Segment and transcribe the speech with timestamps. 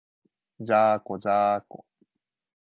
[0.59, 1.85] ざーこ、ざーこ